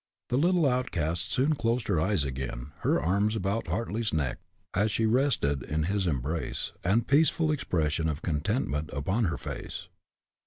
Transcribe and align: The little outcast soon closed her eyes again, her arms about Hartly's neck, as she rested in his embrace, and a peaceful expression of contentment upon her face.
The 0.29 0.37
little 0.37 0.65
outcast 0.67 1.31
soon 1.31 1.53
closed 1.53 1.87
her 1.87 2.01
eyes 2.01 2.23
again, 2.25 2.71
her 2.79 2.99
arms 2.99 3.35
about 3.35 3.67
Hartly's 3.67 4.11
neck, 4.11 4.39
as 4.73 4.89
she 4.91 5.05
rested 5.05 5.61
in 5.61 5.83
his 5.83 6.07
embrace, 6.07 6.71
and 6.83 7.03
a 7.03 7.05
peaceful 7.05 7.51
expression 7.51 8.09
of 8.09 8.23
contentment 8.23 8.89
upon 8.93 9.25
her 9.25 9.37
face. 9.37 9.89